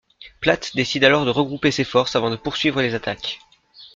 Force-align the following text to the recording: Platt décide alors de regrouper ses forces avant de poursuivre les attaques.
Platt 0.39 0.71
décide 0.75 1.03
alors 1.03 1.25
de 1.25 1.29
regrouper 1.29 1.69
ses 1.69 1.83
forces 1.83 2.15
avant 2.15 2.31
de 2.31 2.35
poursuivre 2.35 2.81
les 2.81 2.95
attaques. 2.95 3.37